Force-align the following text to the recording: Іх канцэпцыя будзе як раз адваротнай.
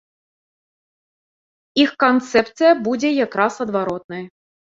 Іх 1.83 1.89
канцэпцыя 2.05 2.71
будзе 2.89 3.09
як 3.25 3.31
раз 3.43 3.53
адваротнай. 3.69 4.23